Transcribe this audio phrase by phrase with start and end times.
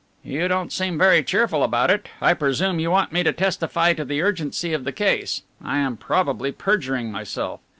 [0.23, 2.09] "You don't seem very cheerful about it.
[2.19, 5.43] I presume you want me to testify to the urgency of the case.
[5.63, 7.59] I am probably perjuring myself."